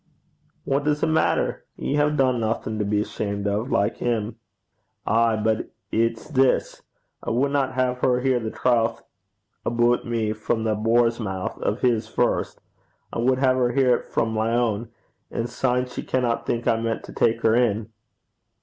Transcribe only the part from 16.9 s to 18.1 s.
to tak her in.'